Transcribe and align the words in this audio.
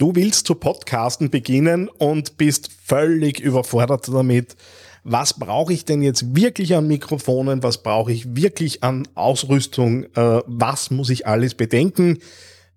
Du 0.00 0.14
willst 0.14 0.46
zu 0.46 0.54
Podcasten 0.54 1.28
beginnen 1.28 1.90
und 1.90 2.38
bist 2.38 2.70
völlig 2.82 3.38
überfordert 3.38 4.08
damit. 4.08 4.56
Was 5.04 5.38
brauche 5.38 5.74
ich 5.74 5.84
denn 5.84 6.00
jetzt 6.00 6.34
wirklich 6.34 6.74
an 6.74 6.86
Mikrofonen? 6.86 7.62
Was 7.62 7.82
brauche 7.82 8.10
ich 8.10 8.34
wirklich 8.34 8.82
an 8.82 9.06
Ausrüstung? 9.14 10.04
Äh, 10.16 10.40
was 10.46 10.90
muss 10.90 11.10
ich 11.10 11.26
alles 11.26 11.54
bedenken? 11.54 12.18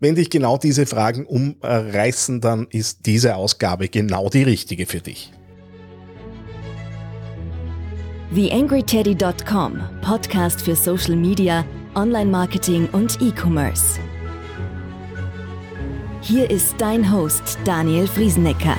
Wenn 0.02 0.16
dich 0.16 0.32
genau 0.32 0.58
diese 0.58 0.86
Fragen 0.86 1.26
umreißen, 1.26 2.42
dann 2.42 2.68
ist 2.70 3.06
diese 3.06 3.38
Ausgabe 3.38 3.88
genau 3.88 4.28
die 4.28 4.44
richtige 4.44 4.86
für 4.86 5.00
dich. 5.00 5.32
TheAngryTeddy.com, 8.36 9.80
Podcast 10.02 10.62
für 10.62 10.76
Social 10.76 11.16
Media, 11.16 11.64
Online-Marketing 11.96 12.90
und 12.92 13.22
E-Commerce. 13.22 14.02
Hier 16.26 16.50
ist 16.50 16.76
dein 16.78 17.12
Host 17.12 17.58
Daniel 17.66 18.08
Friesenecker. 18.08 18.78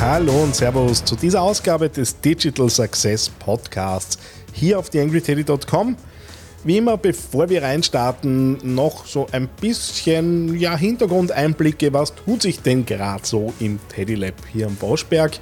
Hallo 0.00 0.44
und 0.44 0.56
Servus 0.56 1.04
zu 1.04 1.14
dieser 1.14 1.42
Ausgabe 1.42 1.90
des 1.90 2.18
Digital 2.18 2.70
Success 2.70 3.28
Podcasts 3.28 4.18
hier 4.54 4.78
auf 4.78 4.88
TheAngryTeddy.com. 4.88 5.94
Wie 6.64 6.78
immer, 6.78 6.96
bevor 6.96 7.50
wir 7.50 7.62
reinstarten, 7.62 8.74
noch 8.74 9.04
so 9.04 9.26
ein 9.30 9.46
bisschen 9.60 10.58
ja, 10.58 10.74
Hintergrundeinblicke. 10.74 11.92
Was 11.92 12.14
tut 12.14 12.40
sich 12.40 12.62
denn 12.62 12.86
gerade 12.86 13.26
so 13.26 13.52
im 13.60 13.78
Teddy 13.90 14.14
Lab 14.14 14.36
hier 14.50 14.68
am 14.68 14.76
Boschberg? 14.76 15.32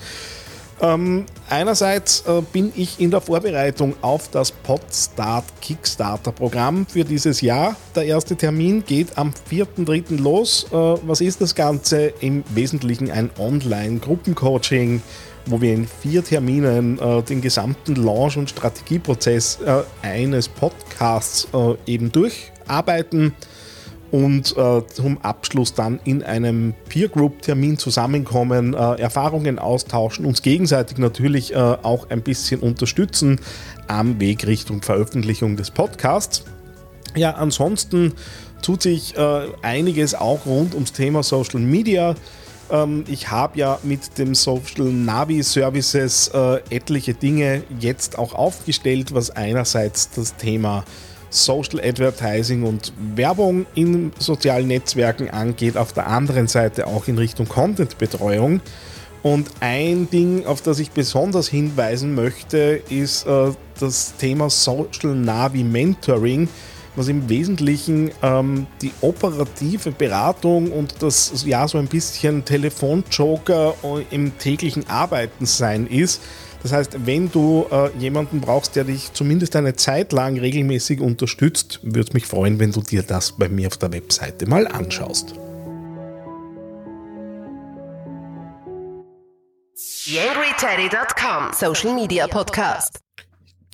Ähm, 0.81 1.25
einerseits 1.49 2.25
äh, 2.27 2.43
bin 2.53 2.73
ich 2.75 2.99
in 3.01 3.11
der 3.11 3.21
Vorbereitung 3.21 3.95
auf 4.03 4.29
das 4.31 4.51
Podstart 4.51 5.45
Kickstarter 5.61 6.33
Programm 6.33 6.87
für 6.87 7.05
dieses 7.05 7.41
Jahr. 7.41 7.77
Der 7.95 8.05
erste 8.05 8.37
Termin 8.37 8.85
geht 8.85 9.17
am 9.17 9.33
4.3. 9.51 10.21
los. 10.21 10.67
Äh, 10.71 10.75
was 10.75 11.21
ist 11.21 11.41
das 11.41 11.55
Ganze? 11.55 12.13
Im 12.21 12.43
Wesentlichen 12.55 13.11
ein 13.11 13.31
Online-Gruppencoaching, 13.39 15.01
wo 15.47 15.61
wir 15.61 15.75
in 15.75 15.87
vier 15.87 16.25
Terminen 16.25 16.99
äh, 16.99 17.23
den 17.23 17.41
gesamten 17.41 17.95
Launch- 17.95 18.37
und 18.37 18.51
Strategieprozess 18.51 19.61
äh, 19.65 19.83
eines 20.03 20.49
Podcasts 20.49 21.47
äh, 21.53 21.75
eben 21.87 22.11
durcharbeiten 22.11 23.35
und 24.15 24.57
äh, 24.57 24.87
zum 24.87 25.19
Abschluss 25.23 25.75
dann 25.75 25.99
in 26.05 26.23
einem 26.23 26.73
Peer 26.89 27.09
Group 27.09 27.43
Termin 27.43 27.79
zusammenkommen, 27.79 28.73
äh, 28.73 29.01
Erfahrungen 29.01 29.59
austauschen, 29.59 30.25
uns 30.25 30.41
gegenseitig 30.43 30.99
natürlich 30.99 31.53
äh, 31.53 31.57
auch 31.57 32.11
ein 32.11 32.23
bisschen 32.23 32.61
unterstützen 32.61 33.41
am 33.89 34.21
Weg 34.21 34.47
Richtung 34.47 34.83
Veröffentlichung 34.83 35.57
des 35.57 35.73
Podcasts. 35.73 36.45
Ja, 37.17 37.33
ansonsten 37.33 38.13
tut 38.63 38.83
sich 38.83 39.17
äh, 39.17 39.49
einiges 39.63 40.15
auch 40.15 40.47
rund 40.47 40.75
ums 40.75 40.93
Thema 40.93 41.25
Social 41.25 41.59
Media. 41.59 42.15
Ähm, 42.71 43.03
ich 43.09 43.33
habe 43.33 43.59
ja 43.59 43.81
mit 43.83 44.17
dem 44.17 44.37
Social 44.37 44.93
Navi 44.93 45.43
Services 45.43 46.29
äh, 46.29 46.61
etliche 46.71 47.15
Dinge 47.15 47.65
jetzt 47.81 48.17
auch 48.17 48.33
aufgestellt, 48.33 49.13
was 49.13 49.31
einerseits 49.31 50.11
das 50.11 50.37
Thema 50.37 50.85
Social 51.35 51.81
Advertising 51.81 52.63
und 52.63 52.93
Werbung 53.17 53.67
in 53.75 54.13
sozialen 54.19 54.69
Netzwerken 54.69 55.31
angeht, 55.31 55.77
auf 55.77 55.93
der 55.93 56.07
anderen 56.07 56.47
Seite 56.47 56.87
auch 56.87 57.09
in 57.09 57.19
Richtung 57.19 57.49
Content-Betreuung. 57.49 58.61
Und 59.23 59.49
ein 59.61 60.09
Ding, 60.11 60.47
auf 60.47 60.61
das 60.61 60.79
ich 60.79 60.91
besonders 60.91 61.49
hinweisen 61.49 62.15
möchte, 62.15 62.83
ist 62.89 63.27
äh, 63.27 63.53
das 63.81 64.15
Thema 64.17 64.51
Social 64.51 65.15
Navi 65.15 65.65
Mentoring, 65.65 66.49
was 66.95 67.09
im 67.09 67.29
Wesentlichen 67.29 68.13
ähm, 68.23 68.67
die 68.83 68.93
operative 69.01 69.91
Beratung 69.91 70.71
und 70.71 71.03
das 71.03 71.45
ja 71.47 71.67
so 71.67 71.79
ein 71.79 71.89
bisschen 71.89 72.45
Telefonjoker 72.45 73.75
im 74.11 74.39
täglichen 74.39 74.89
Arbeiten 74.89 75.47
sein 75.47 75.87
ist 75.87 76.21
das 76.65 76.73
heißt, 76.73 77.05
wenn 77.05 77.31
du 77.31 77.67
äh, 77.71 77.91
jemanden 77.99 78.41
brauchst, 78.41 78.75
der 78.75 78.85
dich 78.85 79.13
zumindest 79.13 79.55
eine 79.55 79.77
Zeit 79.77 80.13
lang 80.15 80.39
regelmäßig 80.39 80.99
unterstützt, 80.99 81.81
würde 81.83 82.09
es 82.09 82.15
mich 82.15 82.25
freuen, 82.25 82.59
wenn 82.59 82.73
du 82.73 82.81
dir 82.81 83.03
das 83.03 83.33
bei 83.33 83.51
mir 83.51 83.67
auf 83.67 83.77
der 83.77 83.93
Webseite 83.93 84.47
mal 84.47 84.67
anschaust. 84.67 85.35
YangryTeddy.com 90.07 91.53
Social 91.53 91.95
Media 91.95 92.27
Podcast. 92.29 92.99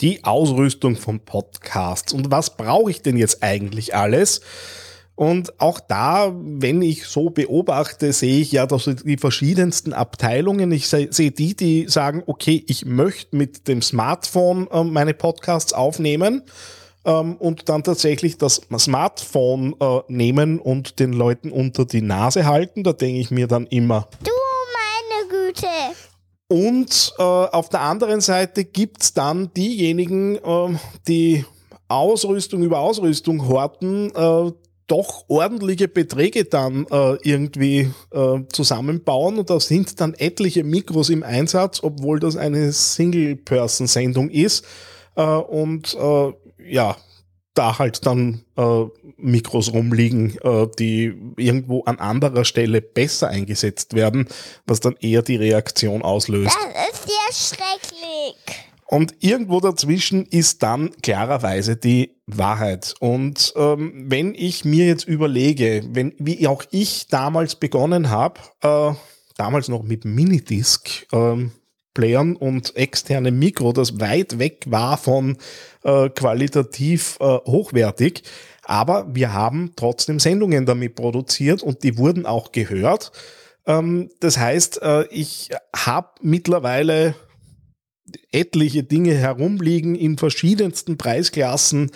Die 0.00 0.24
Ausrüstung 0.24 0.96
von 0.96 1.20
Podcasts. 1.20 2.12
Und 2.12 2.32
was 2.32 2.56
brauche 2.56 2.90
ich 2.90 3.02
denn 3.02 3.16
jetzt 3.16 3.44
eigentlich 3.44 3.94
alles? 3.94 4.40
Und 5.20 5.60
auch 5.60 5.80
da, 5.80 6.32
wenn 6.34 6.80
ich 6.80 7.04
so 7.04 7.28
beobachte, 7.28 8.10
sehe 8.14 8.40
ich 8.40 8.52
ja, 8.52 8.64
dass 8.64 8.88
die 9.04 9.18
verschiedensten 9.18 9.92
Abteilungen, 9.92 10.72
ich 10.72 10.88
sehe 10.88 11.08
die, 11.30 11.54
die 11.54 11.88
sagen, 11.88 12.22
okay, 12.24 12.64
ich 12.66 12.86
möchte 12.86 13.36
mit 13.36 13.68
dem 13.68 13.82
Smartphone 13.82 14.66
äh, 14.72 14.82
meine 14.82 15.12
Podcasts 15.12 15.74
aufnehmen 15.74 16.44
ähm, 17.04 17.36
und 17.36 17.68
dann 17.68 17.82
tatsächlich 17.82 18.38
das 18.38 18.62
Smartphone 18.78 19.76
äh, 19.78 20.00
nehmen 20.08 20.58
und 20.58 20.98
den 20.98 21.12
Leuten 21.12 21.52
unter 21.52 21.84
die 21.84 22.00
Nase 22.00 22.46
halten. 22.46 22.82
Da 22.82 22.94
denke 22.94 23.20
ich 23.20 23.30
mir 23.30 23.46
dann 23.46 23.66
immer. 23.66 24.08
Du 24.24 24.30
meine 24.78 25.28
Güte. 25.28 25.66
Und 26.48 27.12
äh, 27.18 27.22
auf 27.22 27.68
der 27.68 27.82
anderen 27.82 28.22
Seite 28.22 28.64
gibt's 28.64 29.12
dann 29.12 29.52
diejenigen, 29.52 30.36
äh, 30.36 30.78
die 31.06 31.44
Ausrüstung 31.88 32.62
über 32.62 32.78
Ausrüstung 32.78 33.46
horten, 33.46 34.10
äh, 34.14 34.52
doch 34.90 35.24
ordentliche 35.28 35.88
Beträge 35.88 36.44
dann 36.44 36.86
äh, 36.90 37.16
irgendwie 37.22 37.90
äh, 38.10 38.40
zusammenbauen 38.52 39.38
und 39.38 39.48
da 39.48 39.60
sind 39.60 40.00
dann 40.00 40.14
etliche 40.14 40.64
Mikros 40.64 41.10
im 41.10 41.22
Einsatz, 41.22 41.80
obwohl 41.82 42.18
das 42.18 42.36
eine 42.36 42.72
Single-Person-Sendung 42.72 44.30
ist 44.30 44.64
äh, 45.14 45.22
und 45.22 45.94
äh, 45.94 46.32
ja, 46.68 46.96
da 47.54 47.78
halt 47.78 48.06
dann 48.06 48.44
äh, 48.56 48.84
Mikros 49.16 49.72
rumliegen, 49.72 50.36
äh, 50.42 50.66
die 50.78 51.14
irgendwo 51.36 51.82
an 51.84 51.98
anderer 51.98 52.44
Stelle 52.44 52.80
besser 52.80 53.28
eingesetzt 53.28 53.94
werden, 53.94 54.28
was 54.66 54.80
dann 54.80 54.96
eher 55.00 55.22
die 55.22 55.36
Reaktion 55.36 56.02
auslöst. 56.02 56.56
Das 56.56 57.00
ist 57.00 57.08
ja 57.08 57.56
schrecklich. 57.56 58.69
Und 58.90 59.14
irgendwo 59.20 59.60
dazwischen 59.60 60.26
ist 60.26 60.64
dann 60.64 60.90
klarerweise 61.00 61.76
die 61.76 62.16
Wahrheit. 62.26 62.96
Und 62.98 63.52
ähm, 63.54 64.06
wenn 64.08 64.34
ich 64.34 64.64
mir 64.64 64.86
jetzt 64.86 65.06
überlege, 65.06 65.84
wenn, 65.92 66.12
wie 66.18 66.44
auch 66.48 66.64
ich 66.72 67.06
damals 67.06 67.54
begonnen 67.54 68.10
habe, 68.10 68.40
äh, 68.62 68.92
damals 69.36 69.68
noch 69.68 69.84
mit 69.84 70.04
Minidisc, 70.04 71.06
ähm, 71.12 71.52
Playern 71.94 72.34
und 72.34 72.74
externem 72.74 73.38
Mikro, 73.38 73.72
das 73.72 74.00
weit 74.00 74.40
weg 74.40 74.64
war 74.66 74.98
von 74.98 75.36
äh, 75.84 76.08
qualitativ 76.08 77.16
äh, 77.20 77.24
hochwertig. 77.24 78.24
Aber 78.64 79.06
wir 79.14 79.32
haben 79.32 79.70
trotzdem 79.76 80.18
Sendungen 80.18 80.66
damit 80.66 80.96
produziert 80.96 81.62
und 81.62 81.84
die 81.84 81.96
wurden 81.96 82.26
auch 82.26 82.50
gehört. 82.50 83.12
Ähm, 83.66 84.10
das 84.18 84.36
heißt, 84.36 84.82
äh, 84.82 85.06
ich 85.10 85.50
habe 85.76 86.08
mittlerweile 86.22 87.14
etliche 88.32 88.82
Dinge 88.82 89.14
herumliegen 89.14 89.94
in 89.94 90.18
verschiedensten 90.18 90.98
Preisklassen 90.98 91.90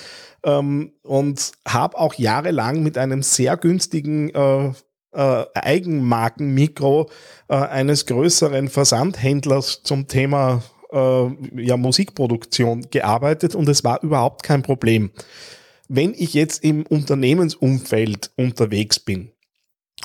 ähm, 0.45 0.93
und 1.03 1.53
habe 1.67 1.99
auch 1.99 2.15
jahrelang 2.15 2.83
mit 2.83 2.99
einem 2.99 3.23
sehr 3.23 3.57
günstigen 3.57 4.31
äh, 4.31 4.73
äh, 5.13 5.45
Eigenmarkenmikro 5.55 7.09
äh, 7.49 7.55
eines 7.55 8.07
größeren 8.07 8.69
Versandhändlers 8.69 9.83
zum 9.83 10.09
Thema 10.09 10.63
äh, 10.93 11.63
ja, 11.63 11.77
Musikproduktion 11.77 12.87
gearbeitet 12.91 13.55
und 13.55 13.69
es 13.69 13.85
war 13.85 14.03
überhaupt 14.03 14.43
kein 14.43 14.63
Problem. 14.63 15.11
Wenn 15.89 16.15
ich 16.15 16.35
jetzt 16.35 16.65
im 16.65 16.87
Unternehmensumfeld 16.87 18.31
unterwegs 18.37 18.99
bin, 18.99 19.31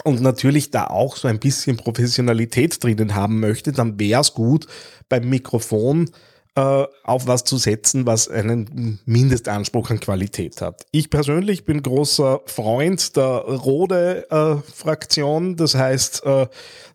und 0.04 0.22
natürlich 0.22 0.72
da 0.72 0.88
auch 0.88 1.16
so 1.16 1.28
ein 1.28 1.40
bisschen 1.40 1.78
Professionalität 1.78 2.84
drinnen 2.84 3.16
haben 3.16 3.40
möchte, 3.40 3.72
dann 3.72 4.00
wäre 4.00 4.22
es 4.22 4.34
gut, 4.34 4.68
beim 5.10 5.30
Mikrofon 5.30 6.10
äh, 6.56 6.86
auf 7.04 7.28
was 7.28 7.44
zu 7.44 7.58
setzen, 7.58 8.06
was 8.06 8.28
einen 8.28 9.00
Mindestanspruch 9.06 9.92
an 9.92 10.00
Qualität 10.00 10.62
hat. 10.62 10.86
Ich 10.92 11.10
persönlich 11.10 11.64
bin 11.64 11.82
großer 11.84 12.42
Freund 12.46 13.16
der 13.16 13.46
Rode-Fraktion. 13.46 15.52
Äh, 15.52 15.56
das 15.56 15.76
heißt, 15.76 16.26
äh, 16.26 16.48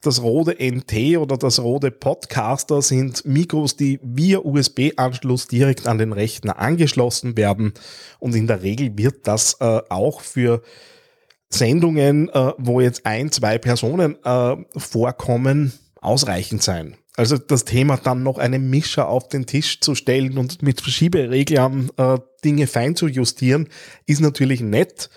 das 0.03 0.23
Rode 0.23 0.57
NT 0.59 1.17
oder 1.19 1.39
das 1.39 1.61
Rode 1.61 1.91
Podcaster 1.91 2.83
sind 2.83 3.25
Mikros, 3.25 3.77
die 3.77 3.99
via 4.03 4.41
USB-Anschluss 4.41 5.49
direkt 5.49 5.87
an 5.87 5.97
den 5.99 6.13
Rechner 6.13 6.59
angeschlossen 6.59 7.37
werden. 7.37 7.73
Und 8.19 8.35
in 8.35 8.47
der 8.47 8.63
Regel 8.63 8.99
wird 8.99 9.27
das 9.27 9.57
äh, 9.61 9.81
auch 9.89 10.21
für 10.21 10.63
Sendungen, 11.55 12.29
äh, 12.29 12.53
wo 12.59 12.81
jetzt 12.81 13.07
ein, 13.07 13.31
zwei 13.31 13.59
Personen 13.59 14.17
äh, 14.25 14.57
vorkommen, 14.77 15.73
ausreichend 16.01 16.63
sein. 16.63 16.97
Also 17.17 17.39
das 17.39 17.65
Thema 17.65 17.97
dann 17.97 18.23
noch 18.23 18.39
einen 18.39 18.69
Mischer 18.71 19.09
auf 19.09 19.29
den 19.29 19.47
Tisch 19.47 19.81
zu 19.81 19.95
stellen 19.95 20.37
und 20.37 20.63
mit 20.63 20.83
Schiebereglern 20.83 21.91
äh, 21.97 22.19
Dinge 22.45 22.67
fein 22.67 22.97
zu 22.97 23.07
justieren, 23.07 23.69
ist 24.07 24.21
natürlich 24.21 24.61
nett. 24.61 25.11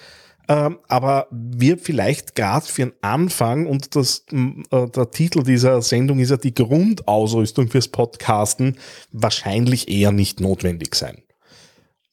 ähm, 0.48 0.78
aber 0.88 1.28
wird 1.32 1.82
vielleicht 1.82 2.36
gerade 2.36 2.66
für 2.66 2.84
den 2.84 2.94
Anfang 3.02 3.66
und 3.66 3.96
das, 3.96 4.26
äh, 4.32 4.88
der 4.88 5.12
Titel 5.12 5.44
dieser 5.44 5.82
Sendung 5.82 6.20
ist 6.20 6.30
ja 6.30 6.38
die 6.38 6.54
Grundausrüstung 6.54 7.68
fürs 7.68 7.90
Podcasten 7.90 8.78
wahrscheinlich 9.12 9.90
eher 9.90 10.12
nicht 10.12 10.40
notwendig 10.40 10.96
sein. 10.96 11.24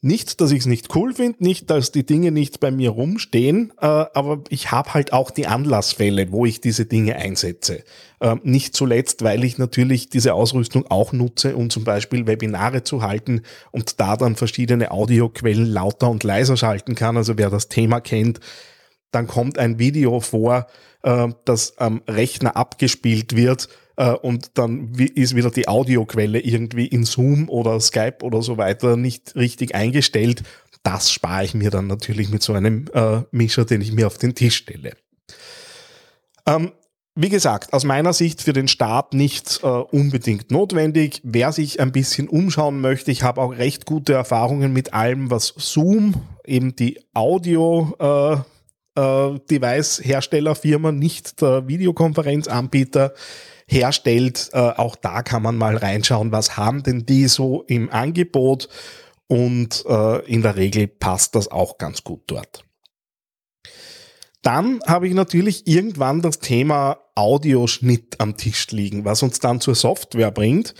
Nicht, 0.06 0.42
dass 0.42 0.52
ich 0.52 0.58
es 0.58 0.66
nicht 0.66 0.94
cool 0.94 1.14
finde, 1.14 1.42
nicht, 1.42 1.70
dass 1.70 1.90
die 1.90 2.04
Dinge 2.04 2.30
nicht 2.30 2.60
bei 2.60 2.70
mir 2.70 2.90
rumstehen, 2.90 3.72
äh, 3.80 3.86
aber 3.86 4.42
ich 4.50 4.70
habe 4.70 4.92
halt 4.92 5.14
auch 5.14 5.30
die 5.30 5.46
Anlassfälle, 5.46 6.30
wo 6.30 6.44
ich 6.44 6.60
diese 6.60 6.84
Dinge 6.84 7.16
einsetze. 7.16 7.84
Äh, 8.20 8.36
nicht 8.42 8.76
zuletzt, 8.76 9.24
weil 9.24 9.44
ich 9.44 9.56
natürlich 9.56 10.10
diese 10.10 10.34
Ausrüstung 10.34 10.84
auch 10.90 11.14
nutze, 11.14 11.56
um 11.56 11.70
zum 11.70 11.84
Beispiel 11.84 12.26
Webinare 12.26 12.82
zu 12.82 13.00
halten 13.00 13.44
und 13.70 13.98
da 13.98 14.18
dann 14.18 14.36
verschiedene 14.36 14.90
Audioquellen 14.90 15.64
lauter 15.64 16.10
und 16.10 16.22
leiser 16.22 16.58
schalten 16.58 16.94
kann. 16.94 17.16
Also 17.16 17.38
wer 17.38 17.48
das 17.48 17.68
Thema 17.68 18.02
kennt, 18.02 18.40
dann 19.14 19.26
kommt 19.26 19.58
ein 19.58 19.78
Video 19.78 20.20
vor, 20.20 20.66
äh, 21.02 21.28
das 21.44 21.78
am 21.78 22.02
Rechner 22.08 22.56
abgespielt 22.56 23.37
wird 23.37 23.69
äh, 23.96 24.11
und 24.11 24.58
dann 24.58 24.94
ist 24.94 25.37
wieder 25.37 25.50
die 25.50 25.69
Audioquelle 25.69 26.40
irgendwie 26.40 26.87
in 26.87 27.05
Zoom 27.05 27.49
oder 27.49 27.78
Skype 27.81 28.19
oder 28.22 28.43
so 28.43 28.56
weiter 28.56 28.96
nicht 28.96 29.37
richtig 29.37 29.75
eingestellt. 29.75 30.43
Das 30.82 31.12
spare 31.12 31.44
ich 31.44 31.55
mir 31.55 31.70
dann 31.70 31.87
natürlich 31.87 32.28
mit 32.28 32.43
so 32.43 32.52
einem 32.52 32.87
äh, 32.93 33.22
Mischer, 33.31 33.64
den 33.64 33.81
ich 33.81 33.93
mir 33.93 34.06
auf 34.06 34.19
den 34.19 34.34
Tisch 34.34 34.56
stelle. 34.56 34.93
Ähm, 36.46 36.72
wie 37.16 37.28
gesagt, 37.28 37.72
aus 37.72 37.84
meiner 37.84 38.12
Sicht 38.12 38.43
für 38.43 38.52
den 38.52 38.66
Start 38.66 39.14
nicht 39.14 39.61
äh, 39.62 39.66
unbedingt 39.66 40.50
notwendig. 40.50 41.20
Wer 41.22 41.52
sich 41.52 41.78
ein 41.78 41.93
bisschen 41.93 42.28
umschauen 42.28 42.81
möchte, 42.81 43.12
ich 43.12 43.22
habe 43.22 43.40
auch 43.40 43.56
recht 43.56 43.87
gute 43.87 44.14
Erfahrungen 44.14 44.72
mit 44.72 44.93
allem, 44.93 45.31
was 45.31 45.55
Zoom, 45.56 46.14
eben 46.44 46.75
die 46.75 47.00
Audio 47.14 47.94
äh, 48.00 48.53
äh, 48.96 49.38
Device-Herstellerfirma, 49.50 50.93
nicht 50.93 51.41
der 51.41 51.69
Videokonferenzanbieter, 51.69 53.14
herstellt. 53.67 54.50
Äh, 54.52 54.58
auch 54.58 54.96
da 54.96 55.23
kann 55.23 55.43
man 55.43 55.56
mal 55.56 55.76
reinschauen, 55.76 56.32
was 56.32 56.56
haben 56.56 56.82
denn 56.82 57.06
die 57.06 57.29
so 57.29 57.62
im 57.67 57.91
Angebot 57.91 58.69
und 59.26 59.85
äh, 59.87 60.25
in 60.26 60.43
der 60.43 60.56
Regel 60.56 60.87
passt 60.87 61.35
das 61.35 61.49
auch 61.49 61.79
ganz 61.79 62.05
gut 62.05 62.23
dort. 62.26 62.64
Dann 64.43 64.81
habe 64.87 65.08
ich 65.08 65.14
natürlich 65.14 65.67
irgendwann 65.67 66.20
das 66.20 66.38
Thema 66.38 66.99
Audioschnitt 67.14 68.20
am 68.20 68.37
Tisch 68.37 68.70
liegen, 68.70 69.06
was 69.06 69.23
uns 69.23 69.38
dann 69.38 69.61
zur 69.61 69.75
Software 69.75 70.31
bringt. 70.31 70.75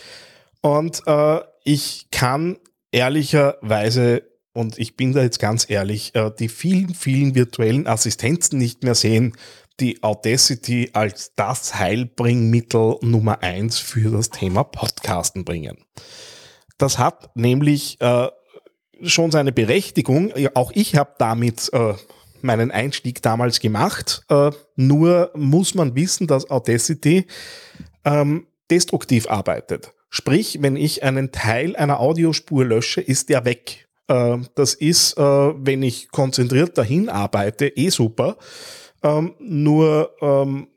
Und 0.61 1.03
äh, 1.07 1.41
ich 1.65 2.09
kann 2.11 2.59
ehrlicherweise, 2.93 4.23
und 4.55 4.79
ich 4.79 4.97
bin 4.97 5.13
da 5.13 5.23
jetzt 5.23 5.41
ganz 5.41 5.69
ehrlich, 5.69 6.15
äh, 6.15 6.31
die 6.39 6.49
vielen, 6.49 6.95
vielen 6.95 7.35
virtuellen 7.35 7.87
Assistenzen 7.89 8.57
nicht 8.59 8.85
mehr 8.85 8.95
sehen, 8.95 9.37
die 9.81 10.03
Audacity 10.05 10.91
als 10.93 11.33
das 11.35 11.75
Heilbringmittel 11.75 12.99
Nummer 13.03 13.43
eins 13.43 13.79
für 13.79 14.13
das 14.13 14.31
Thema 14.31 14.63
Podcasten 14.63 15.45
bringen. 15.45 15.77
Das 16.79 16.99
hat 16.99 17.35
nämlich 17.35 18.01
äh, 18.01 18.29
schon 19.03 19.33
seine 19.33 19.51
Berechtigung. 19.51 20.33
Auch 20.55 20.71
ich 20.73 20.95
habe 20.95 21.15
damit 21.19 21.73
äh, 21.73 21.95
meinen 22.41 22.71
Einstieg 22.71 23.23
damals 23.23 23.59
gemacht. 23.59 24.23
Nur 24.77 25.31
muss 25.35 25.75
man 25.75 25.95
wissen, 25.97 26.27
dass 26.27 26.51
Audacity 26.51 27.27
ähm, 28.05 28.47
destruktiv 28.71 29.29
arbeitet. 29.31 29.93
Sprich, 30.11 30.59
wenn 30.61 30.77
ich 30.77 31.03
einen 31.03 31.33
Teil 31.33 31.75
einer 31.75 32.01
Audiospur 32.01 32.65
lösche, 32.65 33.01
ist 33.01 33.31
der 33.31 33.45
weg. 33.47 33.84
Äh, 34.09 34.39
das 34.55 34.75
ist, 34.75 35.17
äh, 35.17 35.23
wenn 35.23 35.83
ich 35.83 36.11
konzentriert 36.11 36.77
dahin 36.79 37.09
arbeite, 37.09 37.67
eh 37.69 37.91
super. 37.91 38.37
Ähm, 39.03 39.35
nur 39.39 40.11
ähm, 40.21 40.69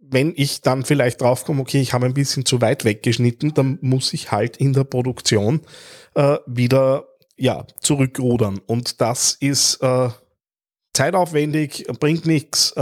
wenn 0.00 0.32
ich 0.36 0.60
dann 0.60 0.84
vielleicht 0.84 1.20
draufkomme, 1.20 1.60
okay, 1.60 1.80
ich 1.80 1.92
habe 1.92 2.06
ein 2.06 2.14
bisschen 2.14 2.44
zu 2.44 2.60
weit 2.60 2.84
weggeschnitten, 2.84 3.54
dann 3.54 3.78
muss 3.80 4.12
ich 4.12 4.32
halt 4.32 4.56
in 4.56 4.72
der 4.72 4.84
Produktion 4.84 5.60
äh, 6.14 6.38
wieder 6.46 7.06
ja, 7.36 7.64
zurückrudern. 7.80 8.60
Und 8.66 9.00
das 9.00 9.34
ist 9.34 9.76
äh, 9.82 10.08
zeitaufwendig, 10.92 11.86
bringt 12.00 12.26
nichts. 12.26 12.74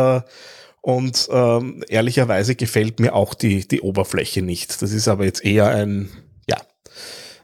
Und 0.81 1.29
ähm, 1.31 1.85
ehrlicherweise 1.89 2.55
gefällt 2.55 2.99
mir 2.99 3.15
auch 3.15 3.35
die, 3.35 3.69
die 3.69 3.83
Oberfläche 3.83 4.43
nicht. 4.43 4.81
Das 4.81 4.93
ist 4.93 5.07
aber 5.07 5.27
jetzt 5.27 5.45
eher 5.45 5.69
ein, 5.69 6.09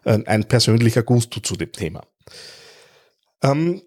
ein, 0.05 0.27
ein 0.27 0.45
persönlicher 0.45 1.03
Gusto 1.03 1.41
zu 1.41 1.57
dem 1.57 1.73
Thema. 1.73 2.03
Ähm, 3.43 3.83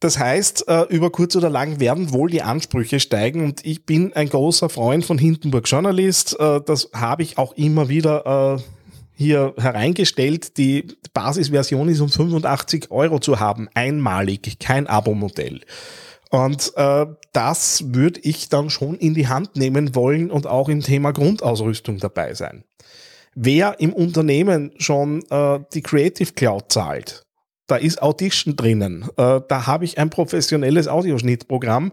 das 0.00 0.18
heißt, 0.18 0.68
äh, 0.68 0.82
über 0.90 1.10
kurz 1.10 1.34
oder 1.34 1.50
lang 1.50 1.80
werden 1.80 2.12
wohl 2.12 2.30
die 2.30 2.42
Ansprüche 2.42 3.00
steigen 3.00 3.42
und 3.42 3.66
ich 3.66 3.84
bin 3.84 4.12
ein 4.12 4.28
großer 4.28 4.68
Freund 4.68 5.04
von 5.04 5.18
Hindenburg 5.18 5.68
Journalist. 5.68 6.38
Äh, 6.38 6.60
das 6.64 6.90
habe 6.94 7.24
ich 7.24 7.36
auch 7.36 7.52
immer 7.54 7.88
wieder 7.88 8.58
äh, 8.58 8.62
hier 9.16 9.54
hereingestellt. 9.58 10.56
Die 10.56 10.86
Basisversion 11.12 11.88
ist 11.88 12.00
um 12.00 12.08
85 12.08 12.92
Euro 12.92 13.18
zu 13.18 13.40
haben, 13.40 13.68
einmalig, 13.74 14.60
kein 14.60 14.86
Abo-Modell. 14.86 15.62
Und 16.30 16.72
äh, 16.76 17.06
das 17.32 17.92
würde 17.92 18.20
ich 18.20 18.48
dann 18.48 18.70
schon 18.70 18.94
in 18.94 19.14
die 19.14 19.26
Hand 19.26 19.56
nehmen 19.56 19.96
wollen 19.96 20.30
und 20.30 20.46
auch 20.46 20.68
im 20.68 20.82
Thema 20.82 21.10
Grundausrüstung 21.10 21.98
dabei 21.98 22.34
sein. 22.34 22.62
Wer 23.40 23.78
im 23.78 23.92
Unternehmen 23.92 24.72
schon 24.78 25.22
äh, 25.30 25.60
die 25.72 25.80
Creative 25.80 26.32
Cloud 26.32 26.72
zahlt, 26.72 27.22
da 27.68 27.76
ist 27.76 28.02
Audition 28.02 28.56
drinnen. 28.56 29.04
Äh, 29.16 29.42
da 29.46 29.66
habe 29.68 29.84
ich 29.84 29.96
ein 29.96 30.10
professionelles 30.10 30.88
Audioschnittprogramm, 30.88 31.92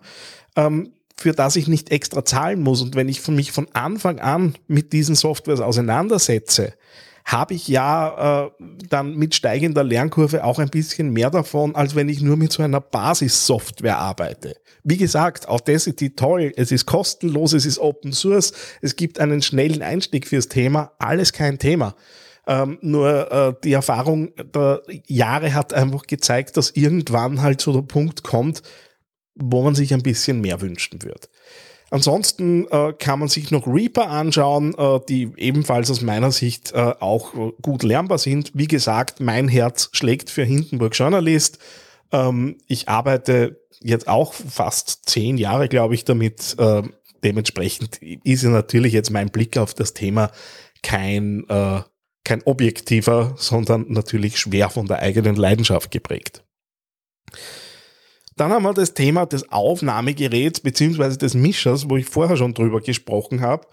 ähm, 0.56 0.94
für 1.16 1.34
das 1.34 1.56
ich 1.56 1.68
nicht 1.68 1.92
extra 1.92 2.26
zahlen 2.26 2.64
muss. 2.64 2.82
Und 2.82 2.96
wenn 2.96 3.10
ich 3.10 3.28
mich 3.28 3.52
von 3.52 3.68
Anfang 3.74 4.20
an 4.20 4.56
mit 4.66 4.92
diesen 4.92 5.14
Softwares 5.14 5.60
auseinandersetze, 5.60 6.74
habe 7.25 7.56
ich 7.56 7.68
ja 7.68 8.45
äh, 8.45 8.51
dann 8.88 9.16
mit 9.16 9.33
steigender 9.33 9.83
Lernkurve 9.83 10.44
auch 10.44 10.60
ein 10.60 10.69
bisschen 10.69 11.10
mehr 11.10 11.31
davon, 11.31 11.75
als 11.75 11.95
wenn 11.95 12.07
ich 12.07 12.22
nur 12.22 12.38
mit 12.38 12.54
so 12.54 12.62
einer 12.62 12.80
Basissoftware 12.80 13.98
arbeite. 13.98 14.56
Wie 14.83 14.98
gesagt, 14.98 15.50
Audacity 15.50 16.12
toll, 16.12 16.54
es 16.56 16.72
ist 16.72 16.86
kostenlos, 16.86 17.54
es 17.54 17.66
ist 17.66 17.80
Open 17.80 18.13
Source, 18.13 18.54
es 18.81 18.95
gibt 18.95 19.19
einen 19.19 19.42
schnellen 19.42 19.81
Einstieg 19.81 20.27
fürs 20.27 20.48
Thema, 20.48 20.92
alles 21.00 21.33
kein 21.33 21.57
Thema. 21.57 21.95
Ähm, 22.48 22.77
nur 22.81 23.31
äh, 23.31 23.54
die 23.63 23.74
Erfahrung 23.74 24.31
der 24.54 24.83
Jahre 25.07 25.56
hat 25.56 25.74
einfach 25.74 26.04
gezeigt, 26.04 26.57
dass 26.57 26.69
irgendwann 26.69 27.42
halt 27.42 27.60
so 27.60 27.74
der 27.74 27.81
Punkt 27.81 28.22
kommt, 28.22 28.62
wo 29.33 29.63
man 29.63 29.74
sich 29.74 29.95
ein 29.95 30.04
bisschen 30.04 30.42
mehr 30.42 30.62
wünschen 30.62 31.01
wird. 31.01 31.30
Ansonsten 31.92 32.68
äh, 32.70 32.94
kann 32.94 33.20
man 33.20 33.27
sich 33.27 33.51
noch 33.51 33.68
Reaper 33.68 34.10
anschauen, 34.10 34.74
äh, 34.77 35.00
die 35.08 35.32
ebenfalls 35.38 35.92
aus 35.92 36.01
meiner 36.01 36.32
Sicht 36.32 36.72
äh, 36.74 36.94
auch 37.00 37.34
gut 37.62 37.84
lernbar 37.84 38.18
sind. 38.18 38.51
Wie 38.54 38.68
gesagt, 38.68 39.20
mein 39.20 39.48
Herz 39.48 39.89
schlägt 39.92 40.30
für 40.30 40.44
Hindenburg 40.44 40.98
Journalist. 40.98 41.60
Ähm, 42.12 42.58
ich 42.68 42.89
arbeite 42.89 43.62
jetzt 43.82 44.08
auch 44.08 44.34
fast 44.34 45.08
zehn 45.08 45.38
Jahre, 45.38 45.70
glaube 45.70 45.96
ich, 45.96 46.06
damit. 46.06 46.56
Äh, 46.58 46.84
dementsprechend 47.24 47.98
ist 48.01 48.44
ja 48.44 48.50
natürlich 48.50 48.94
jetzt 48.94 49.10
mein 49.10 49.30
Blick 49.30 49.58
auf 49.58 49.74
das 49.74 49.94
Thema 49.94 50.32
kein 50.84 51.44
äh, 51.50 51.82
kein 52.25 52.42
objektiver, 52.44 53.36
sondern 53.38 53.86
natürlich 53.89 54.38
schwer 54.38 54.70
von 54.70 54.88
der 54.88 55.00
eigenen 55.00 55.36
Leidenschaft 55.36 55.92
geprägt. 55.92 56.44
Dann 58.38 58.51
haben 58.51 58.63
wir 58.63 58.74
das 58.74 58.94
Thema 58.94 59.25
des 59.25 59.50
Aufnahmegeräts 59.51 60.60
beziehungsweise 60.60 61.18
des 61.18 61.36
Mischers, 61.36 61.89
wo 61.89 61.96
ich 61.96 62.06
vorher 62.06 62.36
schon 62.36 62.54
drüber 62.54 62.82
gesprochen 62.82 63.42
habe. 63.42 63.65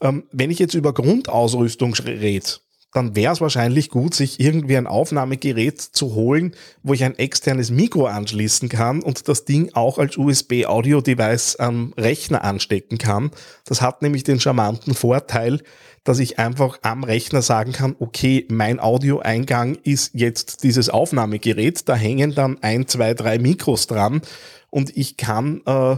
Ähm, 0.00 0.24
wenn 0.30 0.50
ich 0.50 0.58
jetzt 0.58 0.74
über 0.74 0.92
Grundausrüstung 0.92 1.94
rede, 1.94 2.46
dann 2.94 3.16
wäre 3.16 3.32
es 3.32 3.40
wahrscheinlich 3.40 3.90
gut, 3.90 4.14
sich 4.14 4.38
irgendwie 4.38 4.76
ein 4.76 4.86
Aufnahmegerät 4.86 5.80
zu 5.80 6.14
holen, 6.14 6.54
wo 6.84 6.94
ich 6.94 7.02
ein 7.02 7.18
externes 7.18 7.72
Mikro 7.72 8.06
anschließen 8.06 8.68
kann 8.68 9.02
und 9.02 9.28
das 9.28 9.44
Ding 9.44 9.70
auch 9.74 9.98
als 9.98 10.16
USB-Audio-Device 10.16 11.56
am 11.56 11.92
Rechner 11.98 12.44
anstecken 12.44 12.96
kann. 12.96 13.32
Das 13.64 13.82
hat 13.82 14.00
nämlich 14.00 14.22
den 14.22 14.38
charmanten 14.38 14.94
Vorteil, 14.94 15.60
dass 16.04 16.20
ich 16.20 16.38
einfach 16.38 16.78
am 16.82 17.02
Rechner 17.02 17.42
sagen 17.42 17.72
kann, 17.72 17.96
okay, 17.98 18.46
mein 18.48 18.78
Audioeingang 18.78 19.74
ist 19.82 20.12
jetzt 20.14 20.62
dieses 20.62 20.88
Aufnahmegerät, 20.88 21.88
da 21.88 21.96
hängen 21.96 22.32
dann 22.36 22.62
ein, 22.62 22.86
zwei, 22.86 23.14
drei 23.14 23.40
Mikros 23.40 23.88
dran 23.88 24.22
und 24.70 24.96
ich 24.96 25.16
kann 25.16 25.62
äh, 25.66 25.96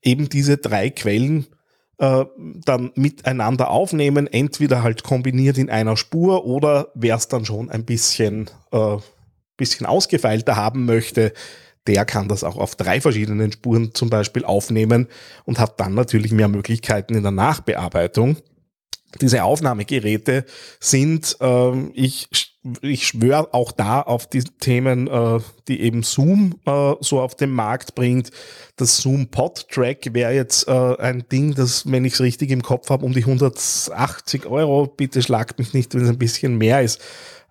eben 0.00 0.30
diese 0.30 0.56
drei 0.56 0.88
Quellen 0.88 1.48
äh, 2.00 2.24
dann 2.64 2.92
miteinander 2.94 3.70
aufnehmen, 3.70 4.26
entweder 4.26 4.82
halt 4.82 5.04
kombiniert 5.04 5.58
in 5.58 5.68
einer 5.68 5.98
Spur 5.98 6.46
oder 6.46 6.88
wer 6.94 7.16
es 7.16 7.28
dann 7.28 7.44
schon 7.44 7.70
ein 7.70 7.84
bisschen, 7.84 8.48
äh, 8.72 8.96
bisschen 9.58 9.84
ausgefeilter 9.84 10.56
haben 10.56 10.86
möchte, 10.86 11.34
der 11.86 12.06
kann 12.06 12.26
das 12.28 12.42
auch 12.42 12.56
auf 12.56 12.74
drei 12.74 13.02
verschiedenen 13.02 13.52
Spuren 13.52 13.94
zum 13.94 14.08
Beispiel 14.08 14.46
aufnehmen 14.46 15.08
und 15.44 15.58
hat 15.58 15.78
dann 15.78 15.94
natürlich 15.94 16.32
mehr 16.32 16.48
Möglichkeiten 16.48 17.14
in 17.14 17.22
der 17.22 17.32
Nachbearbeitung. 17.32 18.38
Diese 19.20 19.42
Aufnahmegeräte 19.42 20.44
sind, 20.78 21.36
ähm, 21.40 21.90
ich, 21.94 22.28
ich 22.80 23.06
schwöre 23.06 23.52
auch 23.52 23.72
da 23.72 24.00
auf 24.02 24.28
die 24.28 24.44
Themen, 24.44 25.08
äh, 25.08 25.40
die 25.66 25.80
eben 25.80 26.02
Zoom 26.02 26.60
äh, 26.64 26.94
so 27.00 27.20
auf 27.20 27.34
den 27.34 27.50
Markt 27.50 27.94
bringt. 27.94 28.30
Das 28.76 28.98
Zoom 28.98 29.28
Pod 29.28 29.68
Track 29.68 30.14
wäre 30.14 30.32
jetzt 30.32 30.68
äh, 30.68 30.96
ein 30.98 31.24
Ding, 31.30 31.54
das, 31.54 31.90
wenn 31.90 32.04
ich 32.04 32.14
es 32.14 32.20
richtig 32.20 32.50
im 32.50 32.62
Kopf 32.62 32.90
habe, 32.90 33.04
um 33.04 33.12
die 33.12 33.24
180 33.24 34.46
Euro, 34.46 34.86
bitte 34.86 35.22
schlagt 35.22 35.58
mich 35.58 35.74
nicht, 35.74 35.94
wenn 35.94 36.02
es 36.02 36.08
ein 36.08 36.18
bisschen 36.18 36.56
mehr 36.56 36.82
ist, 36.82 37.00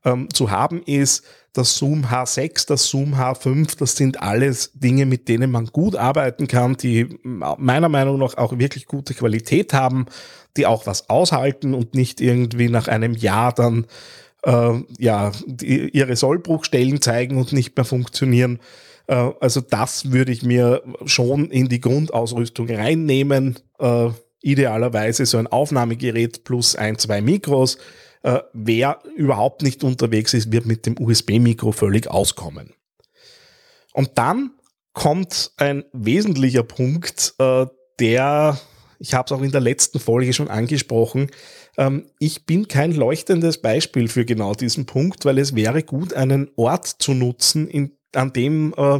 ähm, 0.05 0.29
zu 0.33 0.51
haben 0.51 0.81
ist. 0.83 1.23
Das 1.53 1.77
Zoom 1.77 2.05
H6, 2.05 2.67
das 2.67 2.87
Zoom 2.87 3.15
H5, 3.15 3.77
das 3.77 3.95
sind 3.95 4.21
alles 4.21 4.71
Dinge, 4.73 5.05
mit 5.05 5.27
denen 5.27 5.51
man 5.51 5.65
gut 5.67 5.95
arbeiten 5.95 6.47
kann, 6.47 6.77
die 6.77 7.17
meiner 7.23 7.89
Meinung 7.89 8.19
nach 8.19 8.37
auch 8.37 8.57
wirklich 8.57 8.85
gute 8.85 9.13
Qualität 9.13 9.73
haben 9.73 10.05
die 10.57 10.65
auch 10.65 10.85
was 10.85 11.09
aushalten 11.09 11.73
und 11.73 11.95
nicht 11.95 12.21
irgendwie 12.21 12.69
nach 12.69 12.87
einem 12.87 13.13
Jahr 13.13 13.53
dann 13.53 13.85
äh, 14.43 14.79
ja, 14.97 15.31
die, 15.45 15.89
ihre 15.89 16.15
Sollbruchstellen 16.15 17.01
zeigen 17.01 17.37
und 17.37 17.53
nicht 17.53 17.75
mehr 17.75 17.85
funktionieren. 17.85 18.59
Äh, 19.07 19.31
also 19.39 19.61
das 19.61 20.11
würde 20.11 20.31
ich 20.31 20.43
mir 20.43 20.83
schon 21.05 21.49
in 21.51 21.69
die 21.69 21.81
Grundausrüstung 21.81 22.69
reinnehmen. 22.69 23.59
Äh, 23.79 24.09
idealerweise 24.41 25.25
so 25.25 25.37
ein 25.37 25.47
Aufnahmegerät 25.47 26.43
plus 26.43 26.75
ein, 26.75 26.97
zwei 26.97 27.21
Mikros. 27.21 27.77
Äh, 28.23 28.39
wer 28.53 28.99
überhaupt 29.15 29.61
nicht 29.61 29.83
unterwegs 29.83 30.33
ist, 30.33 30.51
wird 30.51 30.65
mit 30.65 30.85
dem 30.85 30.99
USB-Mikro 30.99 31.71
völlig 31.71 32.07
auskommen. 32.07 32.73
Und 33.93 34.17
dann 34.17 34.51
kommt 34.93 35.51
ein 35.57 35.85
wesentlicher 35.93 36.63
Punkt, 36.63 37.33
äh, 37.39 37.65
der 37.99 38.59
ich 38.99 39.13
habe 39.13 39.25
es 39.25 39.31
auch 39.31 39.41
in 39.41 39.51
der 39.51 39.61
letzten 39.61 39.99
Folge 39.99 40.33
schon 40.33 40.49
angesprochen. 40.49 41.31
Ähm, 41.77 42.05
ich 42.19 42.45
bin 42.45 42.67
kein 42.67 42.91
leuchtendes 42.91 43.61
Beispiel 43.61 44.09
für 44.09 44.25
genau 44.25 44.53
diesen 44.53 44.85
Punkt, 44.85 45.25
weil 45.25 45.39
es 45.39 45.55
wäre 45.55 45.83
gut, 45.83 46.13
einen 46.13 46.51
Ort 46.57 46.85
zu 46.85 47.13
nutzen, 47.13 47.67
in, 47.67 47.97
an 48.13 48.33
dem 48.33 48.73
äh, 48.77 48.99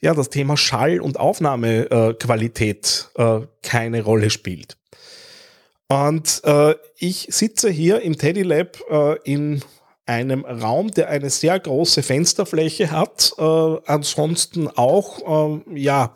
ja 0.00 0.14
das 0.14 0.30
Thema 0.30 0.56
Schall- 0.56 1.00
und 1.00 1.18
Aufnahmequalität 1.18 3.08
äh, 3.16 3.40
keine 3.62 4.02
Rolle 4.02 4.30
spielt. 4.30 4.76
Und 5.88 6.42
äh, 6.44 6.74
ich 6.98 7.28
sitze 7.30 7.70
hier 7.70 8.02
im 8.02 8.18
Teddy 8.18 8.42
Lab 8.42 8.78
äh, 8.90 9.16
in 9.24 9.62
einem 10.08 10.44
Raum, 10.44 10.90
der 10.90 11.08
eine 11.10 11.28
sehr 11.28 11.58
große 11.58 12.02
Fensterfläche 12.02 12.90
hat, 12.90 13.32
äh, 13.38 13.42
ansonsten 13.42 14.68
auch 14.68 15.60
äh, 15.74 15.78
ja 15.78 16.12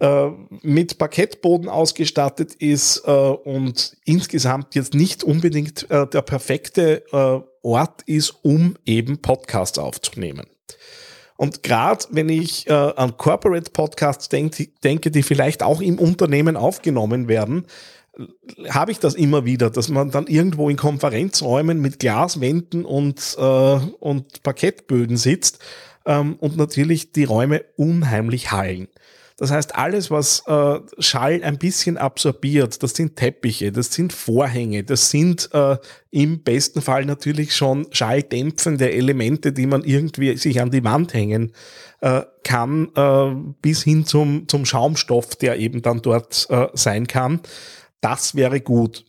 äh, 0.00 0.28
mit 0.62 0.96
Parkettboden 0.98 1.68
ausgestattet 1.68 2.54
ist 2.54 3.02
äh, 3.06 3.10
und 3.10 3.96
insgesamt 4.04 4.74
jetzt 4.74 4.94
nicht 4.94 5.24
unbedingt 5.24 5.90
äh, 5.90 6.06
der 6.06 6.22
perfekte 6.22 7.04
äh, 7.12 7.40
Ort 7.62 8.02
ist, 8.06 8.34
um 8.42 8.76
eben 8.86 9.18
Podcasts 9.20 9.78
aufzunehmen. 9.78 10.46
Und 11.36 11.62
gerade 11.62 12.04
wenn 12.10 12.28
ich 12.28 12.68
an 12.68 13.16
Corporate 13.16 13.70
Podcasts 13.70 14.28
denk, 14.28 14.56
denke, 14.82 15.12
die 15.12 15.22
vielleicht 15.22 15.62
auch 15.62 15.80
im 15.80 16.00
Unternehmen 16.00 16.56
aufgenommen 16.56 17.28
werden, 17.28 17.66
habe 18.70 18.92
ich 18.92 18.98
das 18.98 19.14
immer 19.14 19.44
wieder, 19.44 19.70
dass 19.70 19.88
man 19.88 20.10
dann 20.10 20.26
irgendwo 20.26 20.68
in 20.68 20.76
Konferenzräumen 20.76 21.80
mit 21.80 21.98
Glaswänden 21.98 22.84
und, 22.84 23.36
äh, 23.38 23.42
und 23.42 24.42
Parkettböden 24.42 25.16
sitzt 25.16 25.60
ähm, 26.04 26.36
und 26.40 26.56
natürlich 26.56 27.12
die 27.12 27.24
Räume 27.24 27.64
unheimlich 27.76 28.50
hallen. 28.50 28.88
Das 29.38 29.52
heißt, 29.52 29.76
alles, 29.76 30.10
was 30.10 30.42
äh, 30.48 30.80
Schall 30.98 31.44
ein 31.44 31.58
bisschen 31.58 31.96
absorbiert, 31.96 32.82
das 32.82 32.94
sind 32.94 33.14
Teppiche, 33.14 33.70
das 33.70 33.92
sind 33.92 34.12
Vorhänge, 34.12 34.82
das 34.82 35.10
sind 35.10 35.48
äh, 35.52 35.76
im 36.10 36.42
besten 36.42 36.82
Fall 36.82 37.04
natürlich 37.04 37.54
schon 37.54 37.86
schalldämpfende 37.92 38.90
Elemente, 38.90 39.52
die 39.52 39.66
man 39.66 39.84
irgendwie 39.84 40.36
sich 40.36 40.60
an 40.60 40.72
die 40.72 40.82
Wand 40.82 41.14
hängen 41.14 41.52
äh, 42.00 42.22
kann, 42.42 42.88
äh, 42.96 43.52
bis 43.62 43.84
hin 43.84 44.06
zum, 44.06 44.48
zum 44.48 44.66
Schaumstoff, 44.66 45.36
der 45.36 45.56
eben 45.60 45.82
dann 45.82 46.02
dort 46.02 46.48
äh, 46.50 46.66
sein 46.74 47.06
kann. 47.06 47.40
Das 48.00 48.34
wäre 48.34 48.60
gut. 48.60 49.04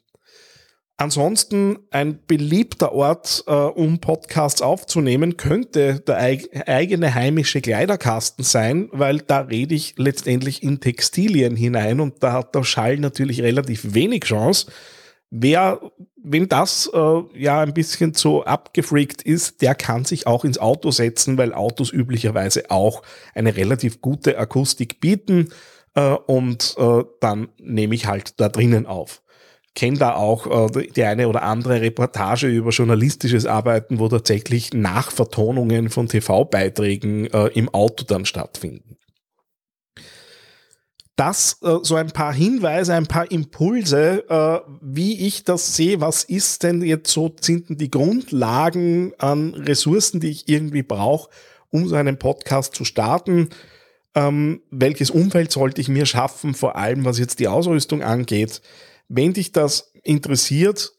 Ansonsten 0.99 1.79
ein 1.91 2.19
beliebter 2.27 2.91
Ort, 2.91 3.45
äh, 3.47 3.53
um 3.53 3.99
Podcasts 3.99 4.61
aufzunehmen, 4.61 5.37
könnte 5.37 6.01
der 6.01 6.17
eig 6.17 6.49
eigene 6.67 7.15
heimische 7.15 7.61
Kleiderkasten 7.61 8.43
sein, 8.43 8.89
weil 8.91 9.19
da 9.19 9.39
rede 9.39 9.75
ich 9.75 9.93
letztendlich 9.95 10.61
in 10.61 10.81
Textilien 10.81 11.55
hinein 11.55 12.01
und 12.01 12.21
da 12.21 12.33
hat 12.33 12.53
der 12.53 12.65
Schall 12.65 12.97
natürlich 12.97 13.41
relativ 13.41 13.93
wenig 13.93 14.25
Chance. 14.25 14.73
Wer, 15.29 15.79
wenn 16.21 16.49
das 16.49 16.91
äh, 16.93 17.21
ja 17.33 17.61
ein 17.61 17.73
bisschen 17.73 18.13
zu 18.13 18.43
abgefreakt 18.43 19.21
ist, 19.21 19.61
der 19.61 19.75
kann 19.75 20.03
sich 20.03 20.27
auch 20.27 20.43
ins 20.43 20.57
Auto 20.57 20.91
setzen, 20.91 21.37
weil 21.37 21.53
Autos 21.53 21.93
üblicherweise 21.93 22.71
auch 22.71 23.03
eine 23.33 23.55
relativ 23.55 24.01
gute 24.01 24.37
Akustik 24.37 24.99
bieten 24.99 25.47
äh, 25.95 26.11
und 26.11 26.75
äh, 26.77 27.03
dann 27.19 27.49
nehme 27.59 27.95
ich 27.95 28.07
halt 28.07 28.39
da 28.39 28.49
drinnen 28.49 28.85
auf. 28.85 29.21
Kenne 29.75 29.97
da 29.97 30.15
auch 30.15 30.71
äh, 30.75 30.87
die 30.87 31.03
eine 31.03 31.27
oder 31.27 31.43
andere 31.43 31.81
Reportage 31.81 32.47
über 32.47 32.71
journalistisches 32.71 33.45
Arbeiten, 33.45 33.99
wo 33.99 34.07
tatsächlich 34.09 34.73
Nachvertonungen 34.73 35.89
von 35.89 36.07
TV-Beiträgen 36.07 37.27
äh, 37.27 37.47
im 37.47 37.69
Auto 37.69 38.03
dann 38.05 38.25
stattfinden. 38.25 38.97
Das 41.15 41.57
äh, 41.63 41.79
so 41.83 41.95
ein 41.95 42.11
paar 42.11 42.33
Hinweise, 42.33 42.93
ein 42.93 43.05
paar 43.05 43.29
Impulse, 43.29 44.23
äh, 44.29 44.59
wie 44.81 45.27
ich 45.27 45.43
das 45.43 45.75
sehe. 45.75 45.99
Was 45.99 46.23
ist 46.23 46.63
denn 46.63 46.81
jetzt 46.81 47.11
so, 47.11 47.35
sind 47.41 47.69
denn 47.69 47.77
die 47.77 47.91
Grundlagen 47.91 49.13
an 49.17 49.53
Ressourcen, 49.53 50.21
die 50.21 50.29
ich 50.29 50.47
irgendwie 50.47 50.83
brauche, 50.83 51.29
um 51.71 51.87
so 51.89 51.95
einen 51.95 52.17
Podcast 52.17 52.73
zu 52.73 52.85
starten? 52.85 53.49
Ähm, 54.15 54.61
welches 54.71 55.09
Umfeld 55.09 55.51
sollte 55.51 55.81
ich 55.81 55.87
mir 55.87 56.05
schaffen, 56.05 56.53
vor 56.53 56.75
allem 56.75 57.05
was 57.05 57.19
jetzt 57.19 57.39
die 57.39 57.47
Ausrüstung 57.47 58.01
angeht. 58.03 58.61
Wenn 59.07 59.33
dich 59.33 59.51
das 59.51 59.91
interessiert, 60.03 60.91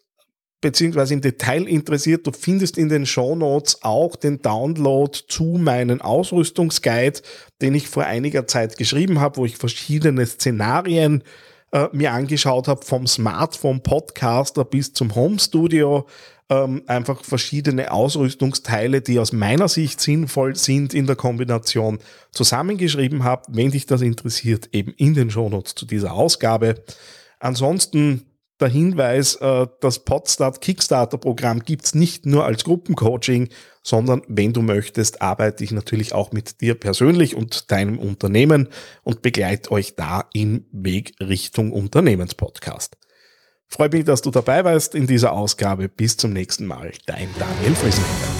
beziehungsweise 0.61 1.15
im 1.15 1.21
Detail 1.21 1.67
interessiert, 1.67 2.27
du 2.27 2.33
findest 2.33 2.77
in 2.77 2.89
den 2.89 3.07
Show 3.07 3.35
Notes 3.35 3.83
auch 3.83 4.17
den 4.17 4.43
Download 4.43 5.19
zu 5.29 5.59
meinen 5.59 6.01
Ausrüstungsguide, 6.01 7.21
den 7.63 7.75
ich 7.75 7.89
vor 7.89 8.05
einiger 8.05 8.47
Zeit 8.47 8.77
geschrieben 8.77 9.21
habe, 9.21 9.39
wo 9.39 9.45
ich 9.45 9.57
verschiedene 9.57 10.27
Szenarien 10.27 11.25
äh, 11.73 11.89
mir 11.93 12.13
angeschaut 12.13 12.69
habe, 12.69 12.85
vom 12.85 13.07
Smartphone 13.07 13.83
Podcaster 13.83 14.65
bis 14.65 14.93
zum 14.93 15.15
Home 15.15 15.39
Studio, 15.39 16.07
ähm, 16.49 16.83
einfach 16.87 17.25
verschiedene 17.25 17.93
Ausrüstungsteile, 17.93 19.01
die 19.01 19.19
aus 19.19 19.33
meiner 19.33 19.69
Sicht 19.69 20.01
sinnvoll 20.01 20.57
sind 20.57 20.95
in 20.95 21.07
der 21.07 21.17
Kombination 21.17 22.01
zusammengeschrieben 22.33 23.23
habe. 23.23 23.45
Wenn 23.49 23.71
dich 23.71 23.87
das 23.87 24.03
interessiert, 24.03 24.69
eben 24.73 24.93
in 24.97 25.15
den 25.15 25.31
Shownotes 25.31 25.77
zu 25.77 25.87
dieser 25.87 26.13
Ausgabe. 26.13 26.83
Ansonsten 27.39 28.27
der 28.61 28.69
Hinweis, 28.69 29.37
äh, 29.37 29.67
das 29.81 30.01
Podstart 30.01 30.61
Kickstarter 30.61 31.19
Programm 31.19 31.61
gibt's 31.61 31.95
nicht 31.95 32.27
nur 32.27 32.45
als 32.45 32.65
Gruppencoaching, 32.65 33.49
sondern 33.83 34.23
wenn 34.29 34.53
du 34.53 34.63
möchtest, 34.63 35.23
arbeite 35.23 35.65
ich 35.65 35.73
natürlich 35.73 36.13
auch 36.13 36.33
mit 36.33 36.61
dir 36.61 36.75
persönlich 36.75 37.35
und 37.35 37.71
deinem 37.71 37.99
Unternehmen 37.99 38.69
und 39.03 39.23
begleite 39.23 39.71
euch 39.73 39.95
da 39.97 40.25
im 40.33 40.67
Weg 40.73 41.15
Richtung 41.21 41.73
Unternehmenspodcast. 41.73 42.97
Freut 43.67 43.93
mich, 43.93 44.05
dass 44.05 44.21
du 44.23 44.31
dabei 44.31 44.65
warst 44.65 44.95
in 44.95 45.07
dieser 45.07 45.33
Ausgabe. 45.33 45.89
Bis 45.89 46.17
zum 46.17 46.33
nächsten 46.33 46.67
Mal. 46.67 46.93
Dein 47.07 47.29
Daniel 47.39 47.75
Friesenberger. 47.77 48.40